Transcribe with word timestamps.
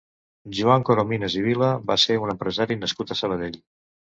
Joan 0.59 0.85
Corominas 0.87 1.35
i 1.41 1.45
Vila 1.49 1.69
va 1.91 1.99
ser 2.05 2.17
un 2.25 2.33
empresari 2.35 2.79
nascut 2.85 3.15
a 3.15 3.19
Sabadell. 3.21 3.63